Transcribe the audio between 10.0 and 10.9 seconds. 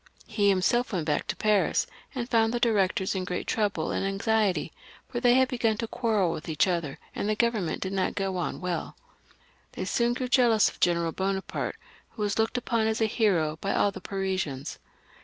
grew jealous of